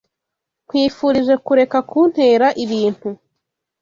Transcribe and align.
Nkwifurije 0.65 1.35
kureka 1.45 1.77
kuntera 1.89 2.47
ibintu. 2.63 3.09